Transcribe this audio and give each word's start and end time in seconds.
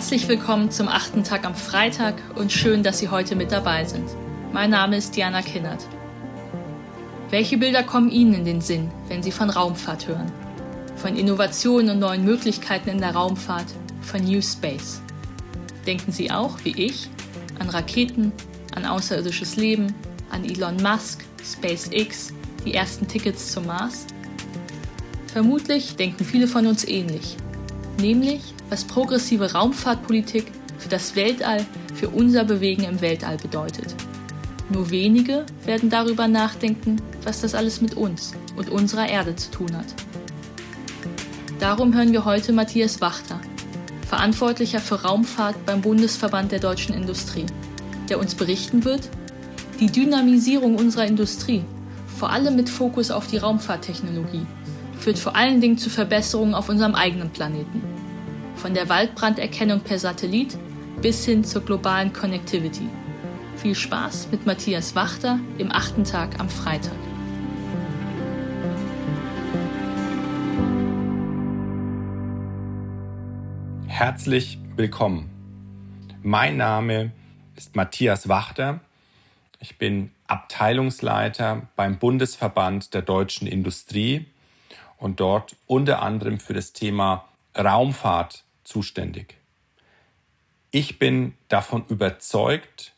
Herzlich 0.00 0.28
willkommen 0.28 0.70
zum 0.70 0.88
achten 0.88 1.24
Tag 1.24 1.44
am 1.44 1.54
Freitag 1.54 2.14
und 2.34 2.50
schön, 2.50 2.82
dass 2.82 3.00
Sie 3.00 3.10
heute 3.10 3.36
mit 3.36 3.52
dabei 3.52 3.84
sind. 3.84 4.08
Mein 4.50 4.70
Name 4.70 4.96
ist 4.96 5.14
Diana 5.14 5.42
Kinnert. 5.42 5.86
Welche 7.28 7.58
Bilder 7.58 7.82
kommen 7.82 8.10
Ihnen 8.10 8.32
in 8.32 8.46
den 8.46 8.60
Sinn, 8.62 8.90
wenn 9.08 9.22
Sie 9.22 9.30
von 9.30 9.50
Raumfahrt 9.50 10.08
hören? 10.08 10.32
Von 10.96 11.16
Innovationen 11.16 11.90
und 11.90 11.98
neuen 11.98 12.24
Möglichkeiten 12.24 12.88
in 12.88 12.98
der 12.98 13.14
Raumfahrt, 13.14 13.66
von 14.00 14.24
New 14.24 14.40
Space. 14.40 15.02
Denken 15.86 16.12
Sie 16.12 16.30
auch, 16.30 16.56
wie 16.64 16.82
ich, 16.82 17.10
an 17.58 17.68
Raketen, 17.68 18.32
an 18.74 18.86
außerirdisches 18.86 19.56
Leben, 19.56 19.94
an 20.30 20.46
Elon 20.46 20.78
Musk, 20.78 21.26
SpaceX, 21.44 22.32
die 22.64 22.72
ersten 22.72 23.06
Tickets 23.06 23.52
zum 23.52 23.66
Mars? 23.66 24.06
Vermutlich 25.26 25.96
denken 25.96 26.24
viele 26.24 26.48
von 26.48 26.66
uns 26.66 26.88
ähnlich, 26.88 27.36
nämlich 28.00 28.40
was 28.68 28.84
progressive 28.84 29.52
Raumfahrtpolitik 29.52 30.50
für 30.78 30.88
das 30.88 31.14
Weltall, 31.16 31.64
für 31.94 32.08
unser 32.08 32.44
Bewegen 32.44 32.84
im 32.84 33.00
Weltall 33.00 33.36
bedeutet. 33.36 33.94
Nur 34.70 34.90
wenige 34.90 35.44
werden 35.64 35.90
darüber 35.90 36.28
nachdenken, 36.28 36.96
was 37.24 37.40
das 37.40 37.54
alles 37.54 37.80
mit 37.80 37.94
uns 37.96 38.32
und 38.56 38.70
unserer 38.70 39.08
Erde 39.08 39.36
zu 39.36 39.50
tun 39.50 39.76
hat. 39.76 39.86
Darum 41.58 41.94
hören 41.94 42.12
wir 42.12 42.24
heute 42.24 42.52
Matthias 42.52 43.00
Wachter, 43.00 43.40
Verantwortlicher 44.08 44.80
für 44.80 45.02
Raumfahrt 45.02 45.66
beim 45.66 45.82
Bundesverband 45.82 46.52
der 46.52 46.60
deutschen 46.60 46.94
Industrie, 46.94 47.46
der 48.08 48.18
uns 48.18 48.34
berichten 48.34 48.84
wird, 48.84 49.08
die 49.78 49.90
Dynamisierung 49.90 50.76
unserer 50.76 51.06
Industrie, 51.06 51.64
vor 52.18 52.30
allem 52.30 52.56
mit 52.56 52.68
Fokus 52.68 53.10
auf 53.10 53.26
die 53.26 53.38
Raumfahrttechnologie, 53.38 54.46
führt 55.00 55.18
vor 55.18 55.34
allen 55.34 55.62
Dingen 55.62 55.78
zu 55.78 55.88
Verbesserungen 55.88 56.54
auf 56.54 56.68
unserem 56.68 56.94
eigenen 56.94 57.30
Planeten. 57.30 57.82
Von 58.56 58.74
der 58.74 58.90
Waldbranderkennung 58.90 59.80
per 59.80 59.98
Satellit 59.98 60.58
bis 61.00 61.24
hin 61.24 61.42
zur 61.42 61.64
globalen 61.64 62.12
Connectivity. 62.12 62.86
Viel 63.56 63.74
Spaß 63.74 64.28
mit 64.30 64.44
Matthias 64.44 64.94
Wachter 64.94 65.40
im 65.56 65.72
achten 65.72 66.04
Tag 66.04 66.38
am 66.38 66.50
Freitag. 66.50 66.92
Herzlich 73.86 74.58
willkommen. 74.76 75.30
Mein 76.22 76.58
Name 76.58 77.12
ist 77.56 77.74
Matthias 77.74 78.28
Wachter. 78.28 78.80
Ich 79.60 79.78
bin 79.78 80.10
Abteilungsleiter 80.26 81.68
beim 81.76 81.98
Bundesverband 81.98 82.92
der 82.92 83.02
deutschen 83.02 83.46
Industrie 83.46 84.26
und 85.00 85.18
dort 85.18 85.56
unter 85.66 86.02
anderem 86.02 86.38
für 86.38 86.54
das 86.54 86.72
Thema 86.72 87.24
Raumfahrt 87.58 88.44
zuständig. 88.62 89.34
Ich 90.70 91.00
bin 91.00 91.34
davon 91.48 91.84
überzeugt, 91.88 92.92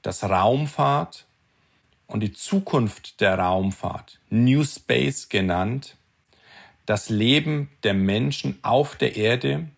dass 0.00 0.24
Raumfahrt 0.24 1.26
und 2.06 2.20
die 2.20 2.32
Zukunft 2.32 3.20
der 3.20 3.38
Raumfahrt, 3.38 4.18
New 4.30 4.64
Space 4.64 5.28
genannt, 5.28 5.96
das 6.86 7.10
Leben 7.10 7.68
der 7.82 7.92
Menschen 7.92 8.58
auf 8.62 8.96
der 8.96 9.16
Erde 9.16 9.68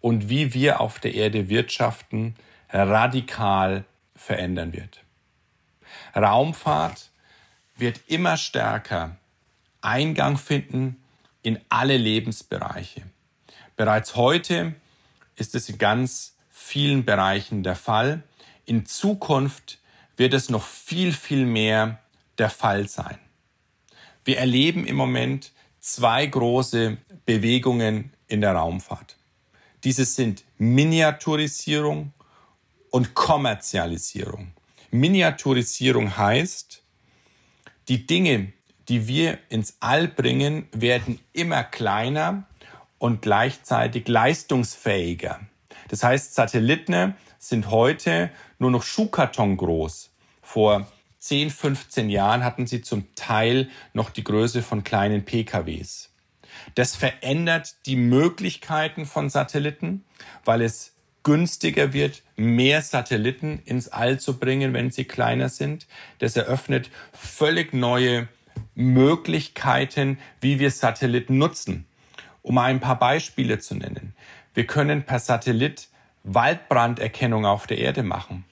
und 0.00 0.28
wie 0.28 0.54
wir 0.54 0.80
auf 0.80 0.98
der 0.98 1.14
Erde 1.14 1.48
wirtschaften, 1.48 2.34
radikal 2.70 3.84
verändern 4.16 4.72
wird. 4.72 5.04
Raumfahrt 6.16 7.10
wird 7.76 8.00
immer 8.08 8.36
stärker 8.36 9.16
Eingang 9.80 10.36
finden 10.36 10.96
in 11.42 11.58
alle 11.68 11.96
Lebensbereiche. 11.96 13.02
Bereits 13.76 14.16
heute 14.16 14.74
ist 15.36 15.54
es 15.54 15.68
in 15.68 15.78
ganz 15.78 16.36
vielen 16.50 17.04
Bereichen 17.04 17.62
der 17.62 17.76
Fall. 17.76 18.22
In 18.64 18.86
Zukunft 18.86 19.78
wird 20.16 20.34
es 20.34 20.50
noch 20.50 20.66
viel, 20.66 21.12
viel 21.12 21.46
mehr 21.46 22.00
der 22.38 22.50
Fall 22.50 22.88
sein. 22.88 23.18
Wir 24.24 24.38
erleben 24.38 24.86
im 24.86 24.96
Moment 24.96 25.52
zwei 25.80 26.26
große 26.26 26.98
Bewegungen 27.24 28.12
in 28.26 28.40
der 28.40 28.52
Raumfahrt. 28.52 29.16
Diese 29.84 30.04
sind 30.04 30.44
Miniaturisierung 30.58 32.12
und 32.90 33.14
Kommerzialisierung. 33.14 34.52
Miniaturisierung 34.90 36.16
heißt, 36.16 36.82
die 37.88 38.06
Dinge, 38.06 38.52
die 38.88 39.06
wir 39.06 39.38
ins 39.48 39.76
All 39.80 40.08
bringen, 40.08 40.68
werden 40.72 41.20
immer 41.32 41.62
kleiner 41.62 42.44
und 42.98 43.22
gleichzeitig 43.22 44.08
leistungsfähiger. 44.08 45.40
Das 45.88 46.02
heißt, 46.02 46.34
Satelliten 46.34 47.14
sind 47.38 47.70
heute 47.70 48.30
nur 48.58 48.70
noch 48.70 48.82
Schuhkarton 48.82 49.56
groß. 49.56 50.10
Vor 50.42 50.86
10, 51.18 51.50
15 51.50 52.10
Jahren 52.10 52.44
hatten 52.44 52.66
sie 52.66 52.82
zum 52.82 53.14
Teil 53.14 53.68
noch 53.92 54.10
die 54.10 54.24
Größe 54.24 54.62
von 54.62 54.84
kleinen 54.84 55.24
PKWs. 55.24 56.10
Das 56.74 56.96
verändert 56.96 57.76
die 57.86 57.96
Möglichkeiten 57.96 59.06
von 59.06 59.30
Satelliten, 59.30 60.04
weil 60.44 60.62
es 60.62 60.94
günstiger 61.22 61.92
wird, 61.92 62.22
mehr 62.36 62.82
Satelliten 62.82 63.60
ins 63.64 63.88
All 63.88 64.18
zu 64.18 64.38
bringen, 64.38 64.72
wenn 64.72 64.90
sie 64.90 65.04
kleiner 65.04 65.48
sind. 65.48 65.86
Das 66.20 66.36
eröffnet 66.36 66.90
völlig 67.12 67.74
neue 67.74 68.28
Möglichkeiten, 68.74 70.18
wie 70.40 70.58
wir 70.58 70.70
Satelliten 70.70 71.38
nutzen. 71.38 71.86
Um 72.42 72.58
ein 72.58 72.80
paar 72.80 72.98
Beispiele 72.98 73.58
zu 73.58 73.74
nennen. 73.74 74.14
Wir 74.54 74.66
können 74.66 75.02
per 75.04 75.18
Satellit 75.18 75.88
Waldbranderkennung 76.24 77.46
auf 77.46 77.66
der 77.66 77.78
Erde 77.78 78.02
machen. 78.02 78.44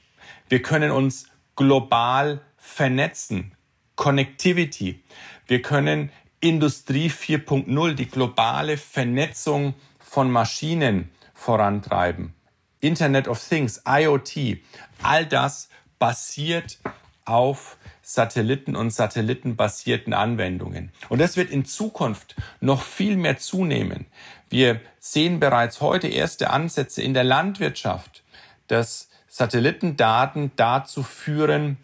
Wir 0.49 0.63
können 0.63 0.91
uns 0.91 1.29
global 1.57 2.41
vernetzen. 2.57 3.53
Connectivity. 3.97 5.03
Wir 5.47 5.63
können 5.63 6.11
Industrie 6.41 7.09
4.0, 7.09 7.95
die 7.95 8.07
globale 8.07 8.77
Vernetzung 8.77 9.75
von 9.99 10.31
Maschinen 10.31 11.11
vorantreiben. 11.35 12.35
Internet 12.81 13.27
of 13.27 13.43
Things, 13.43 13.83
IoT, 13.87 14.59
all 15.03 15.27
das 15.27 15.69
basiert 15.99 16.79
auf 17.25 17.79
Satelliten 18.09 18.77
und 18.77 18.91
satellitenbasierten 18.91 20.15
Anwendungen. 20.15 20.93
Und 21.09 21.21
das 21.21 21.37
wird 21.37 21.51
in 21.51 21.65
Zukunft 21.65 22.37
noch 22.61 22.83
viel 22.83 23.17
mehr 23.17 23.37
zunehmen. 23.39 24.07
Wir 24.49 24.81
sehen 25.01 25.41
bereits 25.41 25.81
heute 25.81 26.07
erste 26.07 26.51
Ansätze 26.51 27.03
in 27.03 27.15
der 27.15 27.25
Landwirtschaft, 27.25 28.23
dass 28.69 29.09
Satellitendaten 29.27 30.53
dazu 30.55 31.03
führen, 31.03 31.79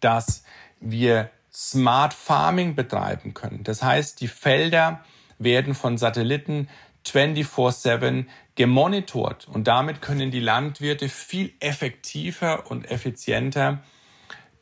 dass 0.00 0.42
wir 0.80 1.28
Smart 1.52 2.14
Farming 2.14 2.74
betreiben 2.74 3.34
können. 3.34 3.62
Das 3.62 3.82
heißt, 3.82 4.22
die 4.22 4.28
Felder 4.28 5.04
werden 5.38 5.74
von 5.74 5.98
Satelliten 5.98 6.70
24/7 7.04 8.24
gemonitort 8.54 9.48
und 9.48 9.68
damit 9.68 10.00
können 10.00 10.30
die 10.30 10.40
Landwirte 10.40 11.10
viel 11.10 11.52
effektiver 11.60 12.70
und 12.70 12.90
effizienter 12.90 13.82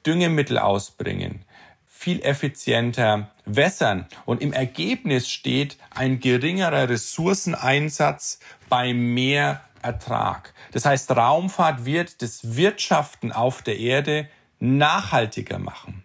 Düngemittel 0.07 0.59
ausbringen, 0.59 1.45
viel 1.87 2.23
effizienter 2.23 3.31
wässern 3.47 4.07
und 4.27 4.43
im 4.43 4.53
Ergebnis 4.53 5.31
steht 5.31 5.79
ein 5.91 6.21
geringerer 6.21 6.89
Ressourceneinsatz 6.89 8.39
bei 8.69 8.93
mehr 8.93 9.63
Ertrag. 9.83 10.55
Das 10.73 10.85
heißt, 10.85 11.11
Raumfahrt 11.11 11.85
wird 11.85 12.23
das 12.23 12.57
Wirtschaften 12.57 13.33
auf 13.33 13.63
der 13.63 13.79
Erde 13.79 14.29
nachhaltiger 14.59 15.59
machen. 15.59 16.05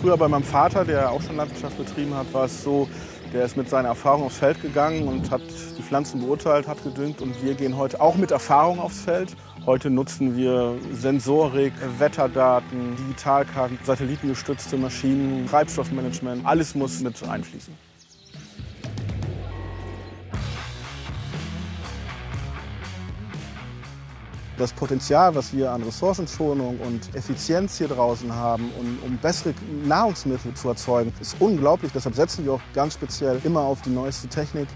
Früher 0.00 0.16
bei 0.18 0.28
meinem 0.28 0.44
Vater, 0.44 0.84
der 0.84 1.10
auch 1.10 1.22
schon 1.22 1.36
Landwirtschaft 1.36 1.78
betrieben 1.78 2.14
hat, 2.14 2.30
war 2.34 2.44
es 2.44 2.62
so, 2.62 2.88
der 3.34 3.44
ist 3.44 3.56
mit 3.56 3.68
seiner 3.68 3.88
Erfahrung 3.88 4.22
aufs 4.22 4.38
Feld 4.38 4.62
gegangen 4.62 5.08
und 5.08 5.30
hat 5.30 5.42
die 5.76 5.82
Pflanzen 5.82 6.20
beurteilt, 6.20 6.68
hat 6.68 6.82
gedüngt. 6.84 7.20
Und 7.20 7.42
wir 7.42 7.54
gehen 7.54 7.76
heute 7.76 8.00
auch 8.00 8.14
mit 8.14 8.30
Erfahrung 8.30 8.78
aufs 8.78 9.00
Feld. 9.00 9.34
Heute 9.66 9.90
nutzen 9.90 10.36
wir 10.36 10.76
Sensorik, 10.92 11.72
Wetterdaten, 11.98 12.96
Digitalkarten, 12.96 13.78
satellitengestützte 13.82 14.76
Maschinen, 14.76 15.48
Treibstoffmanagement. 15.48 16.46
Alles 16.46 16.76
muss 16.76 17.00
mit 17.00 17.20
einfließen. 17.28 17.74
Das 24.56 24.72
Potenzial, 24.72 25.34
was 25.34 25.52
wir 25.52 25.70
an 25.70 25.82
Ressourcenschonung 25.82 26.78
und 26.80 27.14
Effizienz 27.14 27.78
hier 27.78 27.88
draußen 27.88 28.32
haben, 28.32 28.70
um, 28.78 28.98
um 29.04 29.16
bessere 29.18 29.54
Nahrungsmittel 29.84 30.54
zu 30.54 30.68
erzeugen, 30.68 31.12
ist 31.20 31.36
unglaublich. 31.40 31.92
Deshalb 31.92 32.14
setzen 32.14 32.44
wir 32.44 32.54
auch 32.54 32.60
ganz 32.72 32.94
speziell 32.94 33.40
immer 33.44 33.60
auf 33.60 33.82
die 33.82 33.90
neueste 33.90 34.28
Technik. 34.28 34.68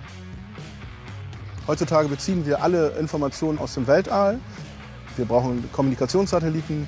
Heutzutage 1.66 2.08
beziehen 2.08 2.44
wir 2.46 2.62
alle 2.62 2.90
Informationen 2.98 3.58
aus 3.58 3.74
dem 3.74 3.86
Weltall. 3.86 4.40
Wir 5.16 5.26
brauchen 5.26 5.68
Kommunikationssatelliten. 5.72 6.86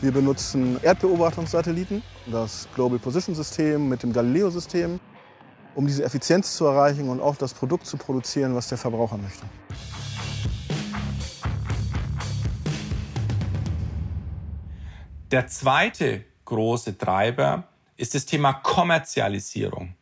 Wir 0.00 0.12
benutzen 0.12 0.78
Erdbeobachtungssatelliten, 0.82 2.02
das 2.26 2.68
Global 2.74 2.98
Position 2.98 3.34
System 3.34 3.88
mit 3.88 4.02
dem 4.02 4.12
Galileo-System. 4.12 4.98
um 5.74 5.86
diese 5.86 6.04
Effizienz 6.04 6.56
zu 6.56 6.66
erreichen 6.66 7.08
und 7.08 7.20
auch 7.20 7.36
das 7.36 7.52
Produkt 7.52 7.86
zu 7.86 7.96
produzieren, 7.96 8.54
was 8.54 8.68
der 8.68 8.78
Verbraucher 8.78 9.18
möchte. 9.18 9.44
Der 15.34 15.48
zweite 15.48 16.24
große 16.44 16.96
Treiber 16.96 17.64
ist 17.96 18.14
das 18.14 18.24
Thema 18.24 18.52
Kommerzialisierung. 18.52 19.96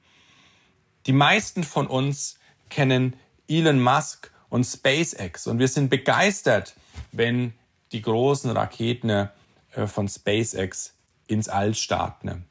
Die 1.06 1.14
meisten 1.14 1.64
von 1.64 1.86
uns 1.86 2.38
kennen 2.68 3.16
Elon 3.48 3.80
Musk 3.80 4.30
und 4.50 4.64
SpaceX 4.64 5.46
und 5.46 5.58
wir 5.58 5.68
sind 5.68 5.88
begeistert, 5.88 6.76
wenn 7.12 7.54
die 7.92 8.02
großen 8.02 8.50
Raketen 8.50 9.08
äh, 9.08 9.86
von 9.86 10.06
SpaceX 10.06 10.92
ins 11.28 11.48
All 11.48 11.74
starten. 11.74 12.44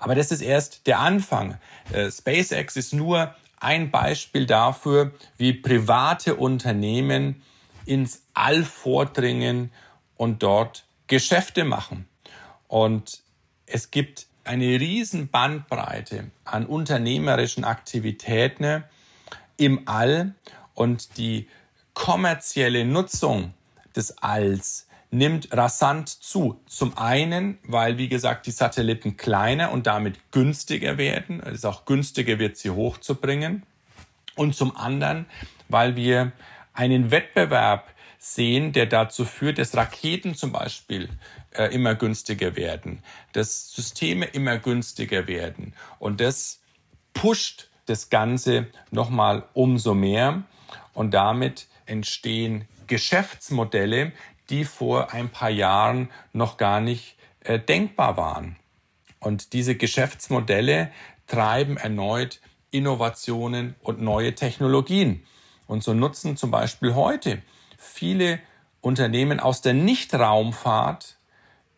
Aber 0.00 0.16
das 0.16 0.32
ist 0.32 0.42
erst 0.42 0.88
der 0.88 0.98
Anfang. 0.98 1.60
Äh, 1.92 2.10
SpaceX 2.10 2.74
ist 2.74 2.92
nur 2.92 3.36
ein 3.60 3.92
Beispiel 3.92 4.46
dafür, 4.46 5.12
wie 5.36 5.52
private 5.52 6.34
Unternehmen 6.34 7.40
ins 7.84 8.22
All 8.34 8.64
vordringen 8.64 9.70
und 10.16 10.42
dort 10.42 10.85
Geschäfte 11.06 11.64
machen. 11.64 12.08
Und 12.68 13.22
es 13.66 13.90
gibt 13.90 14.26
eine 14.44 14.80
riesen 14.80 15.28
Bandbreite 15.28 16.30
an 16.44 16.66
unternehmerischen 16.66 17.64
Aktivitäten 17.64 18.84
im 19.56 19.82
All 19.86 20.34
und 20.74 21.16
die 21.16 21.48
kommerzielle 21.94 22.84
Nutzung 22.84 23.54
des 23.94 24.18
Alls 24.18 24.86
nimmt 25.10 25.56
rasant 25.56 26.08
zu. 26.08 26.60
Zum 26.66 26.96
einen, 26.98 27.58
weil, 27.62 27.98
wie 27.98 28.08
gesagt, 28.08 28.46
die 28.46 28.50
Satelliten 28.50 29.16
kleiner 29.16 29.72
und 29.72 29.86
damit 29.86 30.30
günstiger 30.30 30.98
werden. 30.98 31.40
Es 31.40 31.54
ist 31.54 31.64
auch 31.64 31.86
günstiger 31.86 32.38
wird, 32.38 32.56
sie 32.56 32.70
hochzubringen. 32.70 33.64
Und 34.34 34.54
zum 34.54 34.76
anderen, 34.76 35.26
weil 35.68 35.96
wir 35.96 36.32
einen 36.74 37.10
Wettbewerb 37.10 37.90
sehen, 38.34 38.72
der 38.72 38.86
dazu 38.86 39.24
führt, 39.24 39.58
dass 39.58 39.76
Raketen 39.76 40.34
zum 40.34 40.52
Beispiel 40.52 41.08
äh, 41.52 41.72
immer 41.74 41.94
günstiger 41.94 42.56
werden, 42.56 43.02
dass 43.32 43.72
Systeme 43.72 44.26
immer 44.26 44.58
günstiger 44.58 45.26
werden. 45.26 45.74
Und 45.98 46.20
das 46.20 46.60
pusht 47.14 47.68
das 47.86 48.10
Ganze 48.10 48.66
nochmal 48.90 49.44
umso 49.54 49.94
mehr. 49.94 50.42
Und 50.92 51.12
damit 51.12 51.66
entstehen 51.86 52.66
Geschäftsmodelle, 52.86 54.12
die 54.50 54.64
vor 54.64 55.12
ein 55.12 55.28
paar 55.28 55.50
Jahren 55.50 56.10
noch 56.32 56.56
gar 56.56 56.80
nicht 56.80 57.16
äh, 57.40 57.58
denkbar 57.58 58.16
waren. 58.16 58.56
Und 59.20 59.52
diese 59.52 59.76
Geschäftsmodelle 59.76 60.90
treiben 61.26 61.76
erneut 61.76 62.40
Innovationen 62.70 63.74
und 63.82 64.00
neue 64.00 64.34
Technologien. 64.34 65.24
Und 65.66 65.82
so 65.82 65.94
nutzen 65.94 66.36
zum 66.36 66.50
Beispiel 66.50 66.94
heute 66.94 67.42
viele 67.96 68.40
Unternehmen 68.82 69.40
aus 69.40 69.62
der 69.62 69.72
Nicht-Raumfahrt 69.72 71.16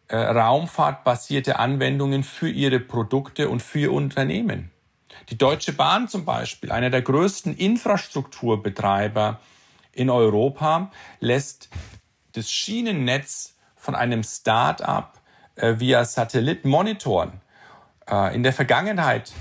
äh, 0.08 0.16
raumfahrtbasierte 0.16 1.58
Anwendungen 1.58 2.24
für 2.24 2.48
ihre 2.48 2.80
Produkte 2.80 3.48
und 3.48 3.62
für 3.62 3.78
ihr 3.78 3.92
Unternehmen. 3.92 4.70
Die 5.28 5.38
Deutsche 5.38 5.72
Bahn 5.72 6.08
zum 6.08 6.24
Beispiel, 6.24 6.72
einer 6.72 6.90
der 6.90 7.02
größten 7.02 7.56
Infrastrukturbetreiber 7.56 9.38
in 9.92 10.10
Europa, 10.10 10.90
lässt 11.20 11.68
das 12.32 12.50
Schienennetz 12.50 13.54
von 13.76 13.94
einem 13.94 14.22
Start-up 14.24 15.20
äh, 15.54 15.74
via 15.78 16.04
Satellit 16.04 16.64
monitoren. 16.64 17.40
Äh, 18.10 18.34
in 18.34 18.42
der 18.42 18.52
Vergangenheit 18.52 19.32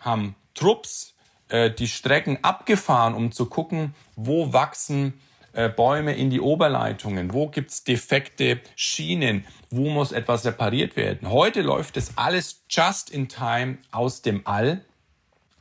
haben 0.00 0.34
Trupps 0.54 1.14
äh, 1.48 1.70
die 1.70 1.88
Strecken 1.88 2.38
abgefahren, 2.42 3.14
um 3.14 3.32
zu 3.32 3.46
gucken, 3.46 3.94
wo 4.16 4.52
wachsen 4.52 5.14
äh, 5.56 5.68
Bäume 5.70 6.14
in 6.14 6.28
die 6.28 6.42
Oberleitungen, 6.42 7.32
wo 7.32 7.48
gibt's 7.48 7.82
defekte 7.82 8.60
Schienen, 8.76 9.46
wo 9.70 9.88
muss 9.88 10.12
etwas 10.12 10.44
repariert 10.44 10.96
werden. 10.96 11.30
Heute 11.30 11.62
läuft 11.62 11.96
das 11.96 12.18
alles 12.18 12.66
just 12.68 13.08
in 13.08 13.28
time 13.28 13.78
aus 13.90 14.20
dem 14.20 14.46
All. 14.46 14.84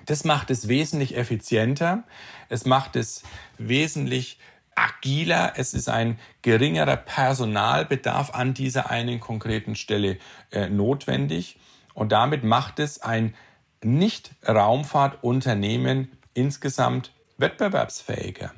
Das 0.05 0.25
macht 0.25 0.51
es 0.51 0.67
wesentlich 0.67 1.15
effizienter. 1.15 2.03
Es 2.49 2.65
macht 2.65 2.97
es 2.97 3.23
wesentlich 3.57 4.37
agiler, 4.75 5.53
es 5.55 5.73
ist 5.73 5.87
ein 5.87 6.19
geringerer 6.41 6.97
Personalbedarf 6.97 8.31
an 8.31 8.53
dieser 8.53 8.89
einen 8.89 9.21
konkreten 9.21 9.75
Stelle 9.75 10.17
äh, 10.51 10.67
notwendig 10.67 11.57
und 11.93 12.11
damit 12.11 12.43
macht 12.43 12.79
es 12.79 13.01
ein 13.01 13.33
Nicht-Raumfahrtunternehmen 13.81 16.11
insgesamt 16.33 17.13
wettbewerbsfähiger. 17.37 18.51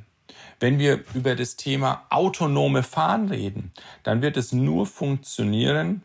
Wenn 0.59 0.79
wir 0.79 1.03
über 1.13 1.35
das 1.35 1.55
Thema 1.55 2.05
autonome 2.09 2.83
Fahren 2.83 3.29
reden, 3.29 3.71
dann 4.03 4.21
wird 4.21 4.37
es 4.37 4.51
nur 4.51 4.87
funktionieren, 4.87 6.01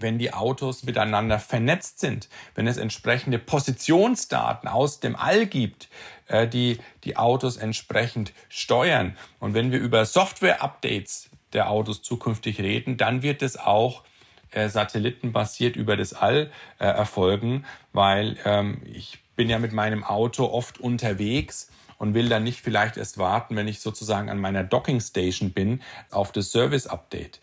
wenn 0.00 0.18
die 0.18 0.32
Autos 0.32 0.84
miteinander 0.84 1.40
vernetzt 1.40 1.98
sind, 1.98 2.28
wenn 2.54 2.68
es 2.68 2.76
entsprechende 2.76 3.38
Positionsdaten 3.38 4.68
aus 4.68 5.00
dem 5.00 5.16
All 5.16 5.46
gibt, 5.46 5.88
äh, 6.28 6.46
die 6.46 6.78
die 7.02 7.16
Autos 7.16 7.56
entsprechend 7.56 8.32
steuern. 8.48 9.16
Und 9.40 9.54
wenn 9.54 9.72
wir 9.72 9.80
über 9.80 10.04
Software-Updates 10.04 11.30
der 11.52 11.70
Autos 11.70 12.02
zukünftig 12.02 12.60
reden, 12.60 12.96
dann 12.96 13.22
wird 13.22 13.42
es 13.42 13.56
auch 13.56 14.04
äh, 14.50 14.68
satellitenbasiert 14.68 15.76
über 15.76 15.96
das 15.96 16.14
All 16.14 16.50
äh, 16.78 16.84
erfolgen, 16.84 17.64
weil 17.92 18.36
ähm, 18.44 18.82
ich 18.84 19.18
bin 19.36 19.48
ja 19.50 19.58
mit 19.58 19.72
meinem 19.72 20.04
Auto 20.04 20.46
oft 20.46 20.78
unterwegs 20.78 21.70
und 21.98 22.14
will 22.14 22.28
dann 22.28 22.44
nicht 22.44 22.60
vielleicht 22.60 22.96
erst 22.96 23.18
warten, 23.18 23.56
wenn 23.56 23.68
ich 23.68 23.80
sozusagen 23.80 24.30
an 24.30 24.38
meiner 24.38 24.64
Docking 24.64 25.00
Station 25.00 25.52
bin, 25.52 25.82
auf 26.10 26.32
das 26.32 26.50
Service 26.50 26.86
Update. 26.86 27.40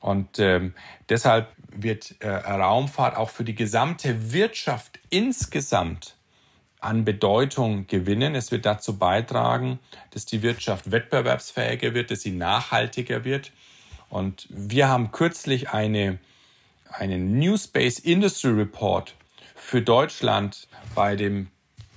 Und 0.00 0.38
ähm, 0.38 0.74
deshalb 1.08 1.48
wird 1.68 2.14
äh, 2.20 2.28
Raumfahrt 2.28 3.16
auch 3.16 3.30
für 3.30 3.44
die 3.44 3.54
gesamte 3.54 4.32
Wirtschaft 4.32 5.00
insgesamt 5.10 6.16
an 6.80 7.04
Bedeutung 7.04 7.86
gewinnen. 7.86 8.34
Es 8.34 8.52
wird 8.52 8.66
dazu 8.66 8.98
beitragen, 8.98 9.80
dass 10.10 10.26
die 10.26 10.42
Wirtschaft 10.42 10.90
wettbewerbsfähiger 10.90 11.94
wird, 11.94 12.10
dass 12.10 12.20
sie 12.20 12.30
nachhaltiger 12.30 13.24
wird. 13.24 13.50
Und 14.08 14.46
wir 14.50 14.88
haben 14.88 15.10
kürzlich 15.10 15.70
eine, 15.70 16.18
einen 16.90 17.38
New 17.38 17.56
Space 17.56 17.98
Industry 17.98 18.50
Report 18.50 19.14
für 19.56 19.82
Deutschland 19.82 20.68
bei 20.94 21.16
dem 21.16 21.48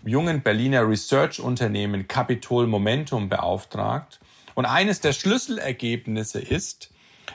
jungen 0.04 0.42
Berliner 0.42 0.88
Research-Unternehmen 0.88 2.08
Capitol 2.08 2.68
Momentum 2.68 3.30
beauftragt. 3.30 4.20
Und 4.56 4.66
eines 4.66 5.02
der 5.02 5.14
Schlüsselergebnisse 5.14 6.40
ist, 6.40 6.92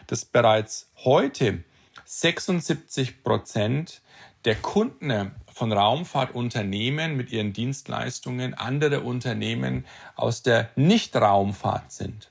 dass 0.07 0.25
bereits 0.25 0.91
heute 1.05 1.65
76 2.05 3.23
Prozent 3.23 4.03
der 4.45 4.57
Kunden 4.57 5.33
von 5.53 5.73
Raumfahrtunternehmen 5.73 7.17
mit 7.17 7.31
ihren 7.31 7.53
Dienstleistungen 7.53 8.55
andere 8.55 9.01
Unternehmen 9.01 9.87
aus 10.17 10.43
der 10.43 10.71
Nicht-Raumfahrt 10.77 11.93
sind. 11.93 12.31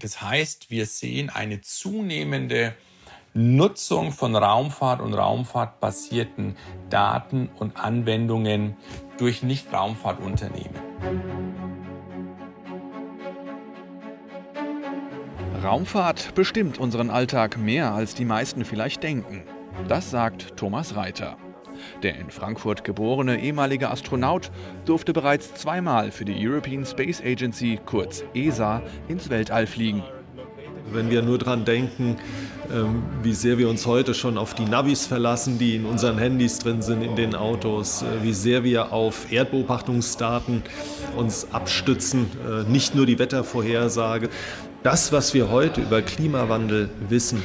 Das 0.00 0.22
heißt, 0.22 0.70
wir 0.70 0.86
sehen 0.86 1.28
eine 1.28 1.60
zunehmende 1.60 2.74
Nutzung 3.34 4.12
von 4.12 4.36
Raumfahrt 4.36 5.00
und 5.00 5.14
raumfahrtbasierten 5.14 6.54
Daten 6.90 7.48
und 7.58 7.78
Anwendungen 7.78 8.76
durch 9.16 9.42
Nicht-Raumfahrtunternehmen. 9.42 10.76
Raumfahrt 15.64 16.34
bestimmt 16.34 16.78
unseren 16.78 17.08
Alltag 17.08 17.56
mehr, 17.56 17.94
als 17.94 18.14
die 18.14 18.26
meisten 18.26 18.66
vielleicht 18.66 19.02
denken. 19.02 19.44
Das 19.88 20.10
sagt 20.10 20.58
Thomas 20.58 20.94
Reiter. 20.94 21.38
Der 22.02 22.16
in 22.16 22.30
Frankfurt 22.30 22.84
geborene 22.84 23.40
ehemalige 23.40 23.90
Astronaut 23.90 24.50
durfte 24.84 25.14
bereits 25.14 25.54
zweimal 25.54 26.10
für 26.10 26.26
die 26.26 26.46
European 26.46 26.84
Space 26.84 27.22
Agency, 27.22 27.80
kurz 27.86 28.24
ESA, 28.34 28.82
ins 29.08 29.30
Weltall 29.30 29.66
fliegen. 29.66 30.02
Wenn 30.94 31.10
wir 31.10 31.22
nur 31.22 31.38
daran 31.38 31.64
denken, 31.64 32.16
ähm, 32.72 33.02
wie 33.22 33.32
sehr 33.32 33.58
wir 33.58 33.68
uns 33.68 33.86
heute 33.86 34.14
schon 34.14 34.38
auf 34.38 34.54
die 34.54 34.64
Navis 34.64 35.06
verlassen, 35.06 35.58
die 35.58 35.76
in 35.76 35.84
unseren 35.84 36.18
Handys 36.18 36.58
drin 36.58 36.82
sind, 36.82 37.02
in 37.02 37.16
den 37.16 37.34
Autos, 37.34 38.02
äh, 38.02 38.22
wie 38.22 38.32
sehr 38.32 38.64
wir 38.64 38.92
auf 38.92 39.30
Erdbeobachtungsdaten 39.32 40.62
uns 41.16 41.48
abstützen, 41.52 42.26
äh, 42.48 42.70
nicht 42.70 42.94
nur 42.94 43.06
die 43.06 43.18
Wettervorhersage. 43.18 44.28
Das, 44.82 45.12
was 45.12 45.34
wir 45.34 45.50
heute 45.50 45.80
über 45.80 46.02
Klimawandel 46.02 46.88
wissen, 47.08 47.42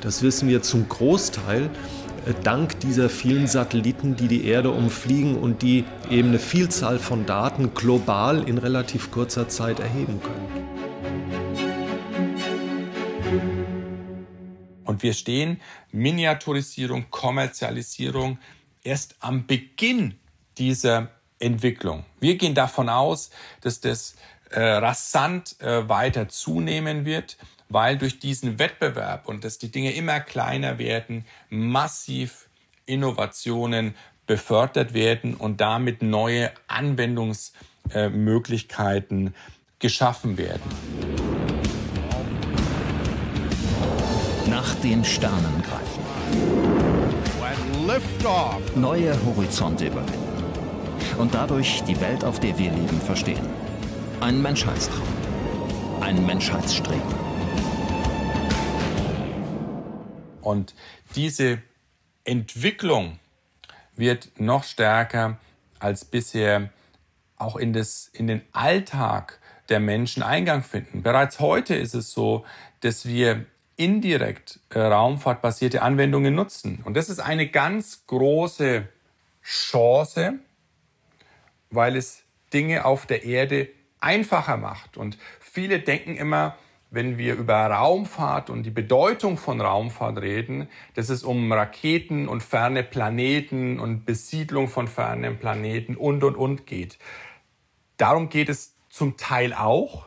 das 0.00 0.22
wissen 0.22 0.48
wir 0.48 0.62
zum 0.62 0.88
Großteil 0.88 1.70
äh, 2.26 2.32
dank 2.42 2.78
dieser 2.80 3.08
vielen 3.08 3.46
Satelliten, 3.46 4.16
die 4.16 4.28
die 4.28 4.46
Erde 4.46 4.70
umfliegen 4.70 5.36
und 5.36 5.62
die 5.62 5.84
eben 6.10 6.28
eine 6.28 6.38
Vielzahl 6.38 6.98
von 6.98 7.26
Daten 7.26 7.74
global 7.74 8.48
in 8.48 8.58
relativ 8.58 9.10
kurzer 9.10 9.48
Zeit 9.48 9.80
erheben 9.80 10.20
können. 10.22 10.73
Und 14.84 15.02
wir 15.02 15.14
stehen 15.14 15.60
Miniaturisierung, 15.92 17.06
Kommerzialisierung 17.10 18.38
erst 18.82 19.16
am 19.20 19.46
Beginn 19.46 20.18
dieser 20.58 21.10
Entwicklung. 21.38 22.04
Wir 22.20 22.36
gehen 22.36 22.54
davon 22.54 22.88
aus, 22.88 23.30
dass 23.60 23.80
das 23.80 24.16
äh, 24.50 24.60
rasant 24.60 25.60
äh, 25.60 25.86
weiter 25.88 26.28
zunehmen 26.28 27.04
wird, 27.04 27.36
weil 27.68 27.98
durch 27.98 28.20
diesen 28.20 28.58
Wettbewerb 28.58 29.28
und 29.28 29.44
dass 29.44 29.58
die 29.58 29.72
Dinge 29.72 29.92
immer 29.92 30.20
kleiner 30.20 30.78
werden, 30.78 31.26
massiv 31.50 32.48
Innovationen 32.86 33.94
befördert 34.26 34.94
werden 34.94 35.34
und 35.34 35.60
damit 35.60 36.00
neue 36.02 36.50
Anwendungsmöglichkeiten 36.68 39.26
äh, 39.28 39.32
geschaffen 39.78 40.38
werden. 40.38 41.33
Nach 44.64 44.74
den 44.76 45.04
Sternen 45.04 45.62
greifen. 45.62 46.02
Neue 48.74 49.14
Horizonte 49.26 49.88
überwinden. 49.88 50.42
Und 51.18 51.34
dadurch 51.34 51.82
die 51.82 52.00
Welt, 52.00 52.24
auf 52.24 52.40
der 52.40 52.56
wir 52.58 52.70
leben, 52.70 52.98
verstehen. 53.02 53.46
Ein 54.20 54.40
Menschheitstraum. 54.40 55.06
Ein 56.00 56.24
Menschheitsstreben. 56.24 57.02
Und 60.40 60.74
diese 61.14 61.60
Entwicklung 62.24 63.18
wird 63.96 64.30
noch 64.40 64.64
stärker 64.64 65.36
als 65.78 66.06
bisher 66.06 66.70
auch 67.36 67.56
in, 67.56 67.74
das, 67.74 68.08
in 68.14 68.28
den 68.28 68.40
Alltag 68.52 69.40
der 69.68 69.80
Menschen 69.80 70.22
Eingang 70.22 70.62
finden. 70.62 71.02
Bereits 71.02 71.38
heute 71.38 71.74
ist 71.74 71.94
es 71.94 72.12
so, 72.12 72.46
dass 72.80 73.04
wir 73.04 73.44
indirekt 73.76 74.60
äh, 74.70 74.78
raumfahrtbasierte 74.78 75.82
Anwendungen 75.82 76.34
nutzen. 76.34 76.80
Und 76.84 76.96
das 76.96 77.08
ist 77.08 77.18
eine 77.18 77.48
ganz 77.48 78.06
große 78.06 78.88
Chance, 79.42 80.38
weil 81.70 81.96
es 81.96 82.22
Dinge 82.52 82.84
auf 82.84 83.06
der 83.06 83.24
Erde 83.24 83.68
einfacher 84.00 84.56
macht. 84.56 84.96
Und 84.96 85.18
viele 85.40 85.80
denken 85.80 86.16
immer, 86.16 86.56
wenn 86.90 87.18
wir 87.18 87.34
über 87.34 87.66
Raumfahrt 87.66 88.50
und 88.50 88.62
die 88.62 88.70
Bedeutung 88.70 89.36
von 89.36 89.60
Raumfahrt 89.60 90.18
reden, 90.18 90.68
dass 90.94 91.08
es 91.08 91.24
um 91.24 91.50
Raketen 91.50 92.28
und 92.28 92.42
ferne 92.42 92.84
Planeten 92.84 93.80
und 93.80 94.06
Besiedlung 94.06 94.68
von 94.68 94.86
fernen 94.86 95.38
Planeten 95.38 95.96
und, 95.96 96.22
und, 96.22 96.36
und 96.36 96.66
geht. 96.66 96.98
Darum 97.96 98.28
geht 98.28 98.48
es 98.48 98.76
zum 98.88 99.16
Teil 99.16 99.52
auch, 99.52 100.06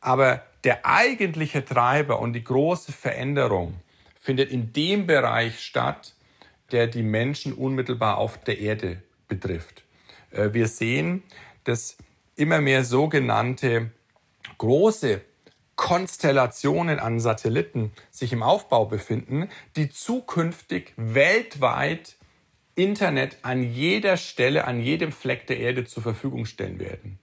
aber 0.00 0.42
der 0.64 0.86
eigentliche 0.86 1.64
Treiber 1.64 2.20
und 2.20 2.32
die 2.32 2.44
große 2.44 2.92
Veränderung 2.92 3.74
findet 4.20 4.50
in 4.50 4.72
dem 4.72 5.06
Bereich 5.06 5.60
statt, 5.60 6.14
der 6.72 6.86
die 6.86 7.02
Menschen 7.02 7.52
unmittelbar 7.52 8.18
auf 8.18 8.38
der 8.38 8.58
Erde 8.58 9.02
betrifft. 9.26 9.84
Äh, 10.30 10.50
wir 10.52 10.68
sehen, 10.68 11.22
dass 11.64 11.96
immer 12.36 12.60
mehr 12.60 12.84
sogenannte 12.84 13.90
große 14.58 15.20
Konstellationen 15.76 16.98
an 16.98 17.20
Satelliten 17.20 17.92
sich 18.10 18.32
im 18.32 18.42
Aufbau 18.42 18.86
befinden, 18.86 19.48
die 19.76 19.88
zukünftig 19.90 20.92
weltweit 20.96 22.16
Internet 22.74 23.38
an 23.42 23.62
jeder 23.62 24.16
Stelle, 24.16 24.66
an 24.66 24.80
jedem 24.80 25.12
Fleck 25.12 25.46
der 25.46 25.58
Erde 25.58 25.84
zur 25.84 26.02
Verfügung 26.02 26.46
stellen 26.46 26.78
werden. 26.78 27.18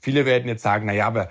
Viele 0.00 0.26
werden 0.26 0.48
jetzt 0.48 0.62
sagen, 0.62 0.86
na 0.86 0.92
ja, 0.92 1.06
aber 1.06 1.28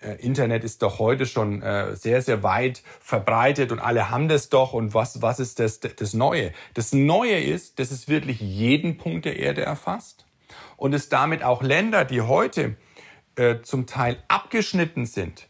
Internet 0.00 0.64
ist 0.64 0.82
doch 0.82 0.98
heute 0.98 1.26
schon 1.26 1.60
äh, 1.60 1.94
sehr, 1.94 2.22
sehr 2.22 2.42
weit 2.42 2.82
verbreitet 3.00 3.70
und 3.70 3.80
alle 3.80 4.10
haben 4.10 4.28
das 4.28 4.48
doch. 4.48 4.72
Und 4.72 4.94
was, 4.94 5.20
was 5.20 5.40
ist 5.40 5.58
das, 5.58 5.80
das 5.80 6.14
Neue? 6.14 6.52
Das 6.74 6.92
Neue 6.92 7.38
ist, 7.38 7.78
dass 7.78 7.90
es 7.90 8.08
wirklich 8.08 8.40
jeden 8.40 8.96
Punkt 8.96 9.26
der 9.26 9.38
Erde 9.38 9.62
erfasst 9.62 10.24
und 10.76 10.94
es 10.94 11.10
damit 11.10 11.42
auch 11.42 11.62
Länder, 11.62 12.06
die 12.06 12.22
heute 12.22 12.76
äh, 13.36 13.60
zum 13.62 13.86
Teil 13.86 14.22
abgeschnitten 14.28 15.04
sind, 15.04 15.46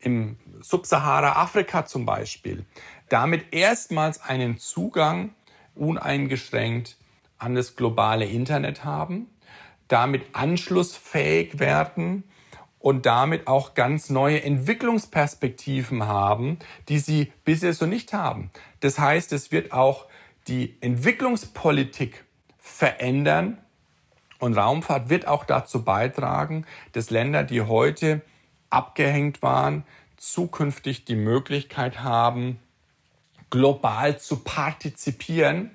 im 0.00 0.38
Subsahara-Afrika 0.62 1.84
zum 1.84 2.06
Beispiel, 2.06 2.64
damit 3.10 3.52
erstmals 3.52 4.22
einen 4.22 4.58
Zugang 4.58 5.34
uneingeschränkt 5.74 6.96
an 7.36 7.54
das 7.54 7.76
globale 7.76 8.24
Internet 8.24 8.84
haben, 8.84 9.26
damit 9.88 10.34
anschlussfähig 10.34 11.58
werden 11.58 12.24
und 12.80 13.06
damit 13.06 13.46
auch 13.46 13.74
ganz 13.74 14.10
neue 14.10 14.42
Entwicklungsperspektiven 14.42 16.06
haben, 16.06 16.58
die 16.88 16.98
sie 16.98 17.32
bisher 17.44 17.74
so 17.74 17.86
nicht 17.86 18.12
haben. 18.12 18.50
Das 18.80 18.98
heißt, 18.98 19.32
es 19.32 19.52
wird 19.52 19.72
auch 19.72 20.06
die 20.48 20.76
Entwicklungspolitik 20.80 22.24
verändern 22.58 23.58
und 24.38 24.56
Raumfahrt 24.56 25.10
wird 25.10 25.28
auch 25.28 25.44
dazu 25.44 25.84
beitragen, 25.84 26.64
dass 26.92 27.10
Länder, 27.10 27.44
die 27.44 27.60
heute 27.60 28.22
abgehängt 28.70 29.42
waren, 29.42 29.84
zukünftig 30.16 31.04
die 31.04 31.16
Möglichkeit 31.16 32.02
haben, 32.02 32.58
global 33.50 34.18
zu 34.18 34.36
partizipieren, 34.36 35.70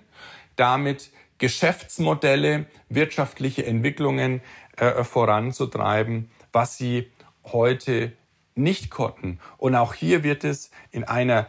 damit 0.55 1.12
Geschäftsmodelle, 1.38 2.65
wirtschaftliche 2.89 3.65
Entwicklungen 3.65 4.41
äh, 4.77 5.03
voranzutreiben, 5.03 6.31
was 6.55 6.77
sie 6.77 7.12
heute 7.43 8.13
nicht 8.55 8.89
konnten. 8.89 9.39
Und 9.57 9.75
auch 9.75 9.93
hier 9.93 10.24
wird 10.24 10.45
es 10.45 10.71
in 10.89 11.03
einer 11.03 11.47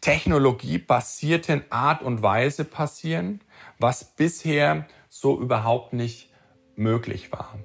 technologiebasierten 0.00 1.64
Art 1.70 2.02
und 2.02 2.22
Weise 2.22 2.64
passieren, 2.64 3.40
was 3.78 4.04
bisher 4.04 4.86
so 5.08 5.40
überhaupt 5.40 5.92
nicht 5.92 6.30
möglich 6.76 7.32
war. 7.32 7.58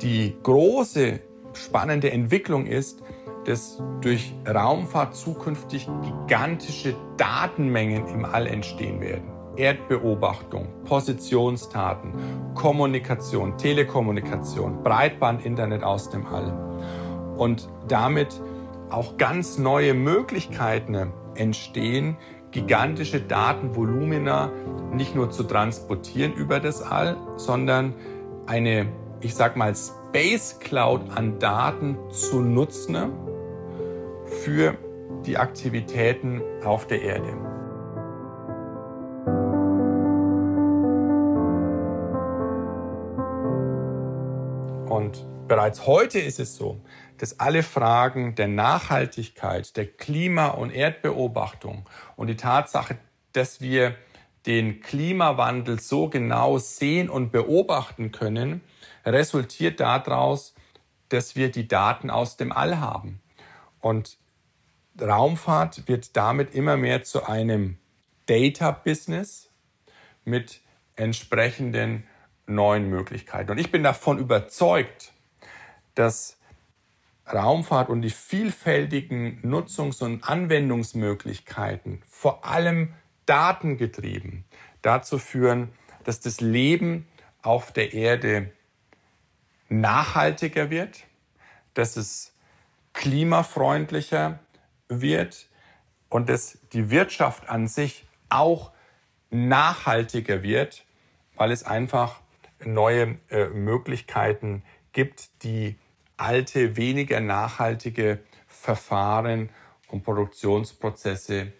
Die 0.00 0.34
große 0.42 1.20
spannende 1.52 2.10
Entwicklung 2.10 2.66
ist, 2.66 3.02
dass 3.44 3.82
durch 4.00 4.32
Raumfahrt 4.46 5.14
zukünftig 5.14 5.88
gigantische 6.02 6.94
Datenmengen 7.16 8.06
im 8.08 8.24
All 8.24 8.46
entstehen 8.46 9.00
werden. 9.00 9.37
Erdbeobachtung, 9.58 10.68
Positionsdaten, 10.84 12.12
Kommunikation, 12.54 13.58
Telekommunikation, 13.58 14.82
Breitbandinternet 14.82 15.82
aus 15.82 16.10
dem 16.10 16.26
All. 16.26 16.52
Und 17.36 17.68
damit 17.88 18.40
auch 18.90 19.16
ganz 19.16 19.58
neue 19.58 19.94
Möglichkeiten 19.94 21.12
entstehen, 21.34 22.16
gigantische 22.50 23.20
Datenvolumina 23.20 24.50
nicht 24.92 25.14
nur 25.14 25.30
zu 25.30 25.42
transportieren 25.42 26.32
über 26.32 26.60
das 26.60 26.80
All, 26.80 27.16
sondern 27.36 27.94
eine, 28.46 28.86
ich 29.20 29.34
sag 29.34 29.56
mal, 29.56 29.74
Space 29.74 30.58
Cloud 30.60 31.02
an 31.14 31.38
Daten 31.38 31.98
zu 32.10 32.40
nutzen 32.40 33.12
für 34.42 34.76
die 35.26 35.36
Aktivitäten 35.36 36.40
auf 36.64 36.86
der 36.86 37.02
Erde. 37.02 37.57
Und 44.98 45.24
bereits 45.46 45.86
heute 45.86 46.18
ist 46.18 46.40
es 46.40 46.56
so, 46.56 46.80
dass 47.18 47.38
alle 47.38 47.62
Fragen 47.62 48.34
der 48.34 48.48
Nachhaltigkeit, 48.48 49.76
der 49.76 49.86
Klima- 49.86 50.48
und 50.48 50.72
Erdbeobachtung 50.72 51.88
und 52.16 52.26
die 52.26 52.36
Tatsache, 52.36 52.98
dass 53.32 53.60
wir 53.60 53.94
den 54.46 54.80
Klimawandel 54.80 55.78
so 55.78 56.08
genau 56.08 56.58
sehen 56.58 57.08
und 57.08 57.30
beobachten 57.30 58.10
können, 58.10 58.60
resultiert 59.06 59.78
daraus, 59.78 60.56
dass 61.10 61.36
wir 61.36 61.52
die 61.52 61.68
Daten 61.68 62.10
aus 62.10 62.36
dem 62.36 62.50
All 62.50 62.80
haben. 62.80 63.20
Und 63.78 64.18
Raumfahrt 65.00 65.86
wird 65.86 66.16
damit 66.16 66.56
immer 66.56 66.76
mehr 66.76 67.04
zu 67.04 67.24
einem 67.24 67.78
Data-Business 68.26 69.48
mit 70.24 70.60
entsprechenden 70.96 72.07
neuen 72.48 72.88
Möglichkeiten. 72.88 73.50
Und 73.50 73.58
ich 73.58 73.70
bin 73.70 73.82
davon 73.82 74.18
überzeugt, 74.18 75.12
dass 75.94 76.38
Raumfahrt 77.32 77.90
und 77.90 78.02
die 78.02 78.10
vielfältigen 78.10 79.40
Nutzungs- 79.42 80.02
und 80.02 80.28
Anwendungsmöglichkeiten, 80.28 82.02
vor 82.08 82.44
allem 82.44 82.94
datengetrieben, 83.26 84.44
dazu 84.82 85.18
führen, 85.18 85.70
dass 86.04 86.20
das 86.20 86.40
Leben 86.40 87.06
auf 87.42 87.72
der 87.72 87.92
Erde 87.92 88.52
nachhaltiger 89.68 90.70
wird, 90.70 91.04
dass 91.74 91.96
es 91.96 92.32
klimafreundlicher 92.94 94.38
wird 94.88 95.48
und 96.08 96.28
dass 96.28 96.58
die 96.72 96.90
Wirtschaft 96.90 97.48
an 97.48 97.68
sich 97.68 98.06
auch 98.30 98.72
nachhaltiger 99.30 100.42
wird, 100.42 100.84
weil 101.36 101.52
es 101.52 101.62
einfach 101.62 102.20
neue 102.64 103.18
äh, 103.30 103.46
Möglichkeiten 103.48 104.62
gibt, 104.92 105.42
die 105.42 105.76
alte, 106.16 106.76
weniger 106.76 107.20
nachhaltige 107.20 108.18
Verfahren 108.48 109.50
und 109.88 110.02
Produktionsprozesse 110.02 111.52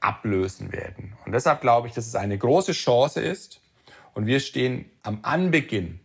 ablösen 0.00 0.72
werden. 0.72 1.14
Und 1.24 1.32
deshalb 1.32 1.60
glaube 1.60 1.88
ich, 1.88 1.94
dass 1.94 2.06
es 2.06 2.14
eine 2.14 2.38
große 2.38 2.72
Chance 2.72 3.20
ist 3.20 3.60
Und 4.12 4.26
wir 4.26 4.38
stehen 4.40 4.84
am 5.02 5.18
Anbeginn 5.22 6.00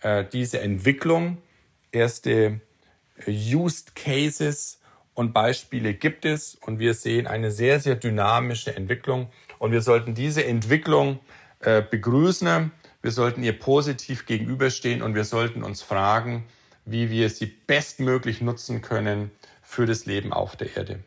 äh, 0.00 0.24
dieser 0.24 0.62
Entwicklung. 0.62 1.38
Erste 1.92 2.60
äh, 3.26 3.54
Used 3.54 3.94
Cases 3.94 4.80
und 5.14 5.32
Beispiele 5.34 5.92
gibt 5.94 6.24
es 6.24 6.54
und 6.54 6.78
wir 6.78 6.94
sehen 6.94 7.26
eine 7.26 7.50
sehr, 7.50 7.80
sehr 7.80 7.96
dynamische 7.96 8.74
Entwicklung 8.74 9.28
und 9.58 9.72
wir 9.72 9.82
sollten 9.82 10.14
diese 10.14 10.44
Entwicklung 10.44 11.18
äh, 11.60 11.82
begrüßen, 11.82 12.70
wir 13.02 13.10
sollten 13.12 13.42
ihr 13.42 13.58
positiv 13.58 14.26
gegenüberstehen 14.26 15.02
und 15.02 15.14
wir 15.14 15.24
sollten 15.24 15.62
uns 15.62 15.82
fragen, 15.82 16.44
wie 16.84 17.10
wir 17.10 17.30
sie 17.30 17.46
bestmöglich 17.46 18.40
nutzen 18.40 18.82
können 18.82 19.30
für 19.62 19.86
das 19.86 20.06
Leben 20.06 20.32
auf 20.32 20.56
der 20.56 20.76
Erde. 20.76 21.00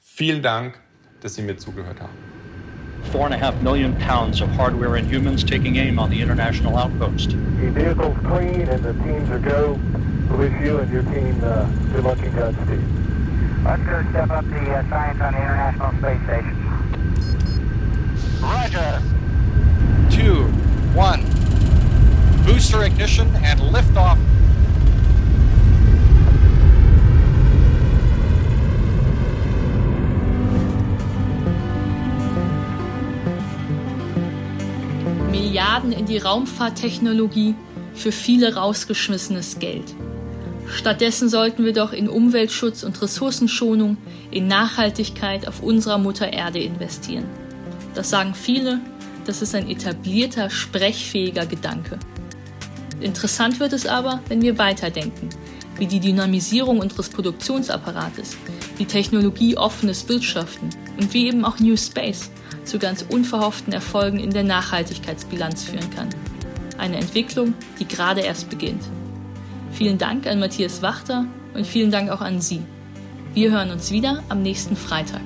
Vielen 0.00 0.42
Dank, 0.42 0.80
dass 1.20 1.34
Sie 1.34 1.42
mir 1.42 1.56
zugehört 1.56 2.00
haben. 2.00 2.14
Four 3.12 3.26
and 3.26 3.34
a 3.34 3.38
half 3.38 3.54
million 3.62 3.94
pounds 3.98 4.40
of 4.40 4.48
hardware 4.56 4.96
and 4.96 5.06
humans 5.08 5.44
taking 5.44 5.76
aim 5.76 5.98
on 5.98 6.10
the 6.10 6.20
international 6.20 6.76
outpost. 6.76 7.30
The 7.60 7.70
vehicle's 7.70 8.16
clean 8.26 8.68
and 8.68 8.82
the 8.82 8.94
teams 9.04 9.30
are 9.30 9.38
go. 9.38 9.78
We 10.30 10.48
wish 10.48 10.60
you 10.64 10.78
and 10.78 10.90
your 10.90 11.02
team 11.04 11.40
uh, 11.44 11.66
good 11.92 12.04
luck 12.04 12.18
in 12.22 12.34
Godspeed. 12.34 12.80
Let's 13.64 13.82
go 13.82 14.02
step 14.10 14.30
up 14.30 14.44
the 14.48 14.72
uh, 14.72 14.88
science 14.88 15.20
on 15.20 15.32
the 15.32 15.38
International 15.38 15.92
Space 15.98 16.22
Station. 16.24 16.56
Roger. 18.40 19.02
Two, 20.10 20.44
one. 20.96 21.35
Booster 22.46 22.84
ignition 22.84 23.26
and 23.44 23.60
liftoff. 23.72 24.16
Milliarden 35.30 35.90
in 35.90 36.06
die 36.06 36.18
Raumfahrttechnologie 36.18 37.56
für 37.94 38.12
viele 38.12 38.54
rausgeschmissenes 38.54 39.58
Geld. 39.58 39.94
Stattdessen 40.68 41.28
sollten 41.28 41.64
wir 41.64 41.72
doch 41.72 41.92
in 41.92 42.08
Umweltschutz 42.08 42.84
und 42.84 43.02
Ressourcenschonung, 43.02 43.96
in 44.30 44.46
Nachhaltigkeit 44.46 45.48
auf 45.48 45.62
unserer 45.62 45.98
Mutter 45.98 46.32
Erde 46.32 46.60
investieren. 46.60 47.24
Das 47.94 48.10
sagen 48.10 48.34
viele, 48.34 48.80
das 49.24 49.42
ist 49.42 49.54
ein 49.54 49.68
etablierter, 49.68 50.48
sprechfähiger 50.48 51.46
Gedanke. 51.46 51.98
Interessant 53.00 53.60
wird 53.60 53.72
es 53.72 53.86
aber, 53.86 54.20
wenn 54.28 54.42
wir 54.42 54.58
weiterdenken, 54.58 55.28
wie 55.78 55.86
die 55.86 56.00
Dynamisierung 56.00 56.78
unseres 56.78 57.10
Produktionsapparates, 57.10 58.36
wie 58.78 58.86
technologieoffenes 58.86 60.08
Wirtschaften 60.08 60.70
und 60.98 61.12
wie 61.12 61.26
eben 61.26 61.44
auch 61.44 61.58
New 61.58 61.76
Space 61.76 62.30
zu 62.64 62.78
ganz 62.78 63.04
unverhofften 63.08 63.72
Erfolgen 63.72 64.18
in 64.18 64.30
der 64.30 64.44
Nachhaltigkeitsbilanz 64.44 65.64
führen 65.64 65.90
kann. 65.90 66.08
Eine 66.78 66.96
Entwicklung, 66.96 67.54
die 67.78 67.86
gerade 67.86 68.22
erst 68.22 68.50
beginnt. 68.50 68.82
Vielen 69.72 69.98
Dank 69.98 70.26
an 70.26 70.40
Matthias 70.40 70.82
Wachter 70.82 71.26
und 71.54 71.66
vielen 71.66 71.90
Dank 71.90 72.10
auch 72.10 72.20
an 72.20 72.40
Sie. 72.40 72.62
Wir 73.34 73.50
hören 73.50 73.70
uns 73.70 73.90
wieder 73.90 74.22
am 74.30 74.42
nächsten 74.42 74.76
Freitag. 74.76 75.20